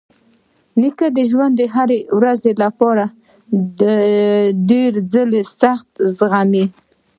[0.79, 3.05] نیکه د ژوند د هرې ورځې لپاره
[4.71, 6.65] ډېر ځله سختۍ زغمي.